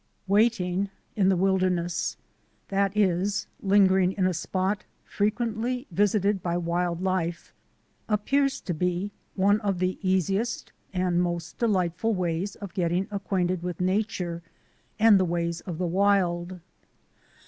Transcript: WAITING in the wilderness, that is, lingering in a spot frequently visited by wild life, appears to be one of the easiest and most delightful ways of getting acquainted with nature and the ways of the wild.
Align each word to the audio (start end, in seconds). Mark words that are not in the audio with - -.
WAITING 0.25 0.89
in 1.15 1.29
the 1.29 1.35
wilderness, 1.37 2.17
that 2.69 2.97
is, 2.97 3.45
lingering 3.61 4.13
in 4.13 4.25
a 4.25 4.33
spot 4.33 4.83
frequently 5.05 5.85
visited 5.91 6.41
by 6.41 6.57
wild 6.57 7.03
life, 7.03 7.53
appears 8.09 8.59
to 8.61 8.73
be 8.73 9.11
one 9.35 9.61
of 9.61 9.77
the 9.77 9.99
easiest 10.01 10.71
and 10.91 11.21
most 11.21 11.59
delightful 11.59 12.15
ways 12.15 12.55
of 12.55 12.73
getting 12.73 13.07
acquainted 13.11 13.61
with 13.61 13.79
nature 13.79 14.41
and 14.97 15.19
the 15.19 15.23
ways 15.23 15.61
of 15.67 15.77
the 15.77 15.85
wild. 15.85 16.59